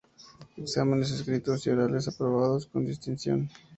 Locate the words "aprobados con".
2.07-2.87